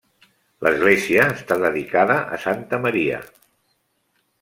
L'església 0.67 1.27
està 1.35 1.59
dedicada 1.67 2.19
a 2.39 2.43
Santa 2.49 2.85
Maria. 2.87 3.25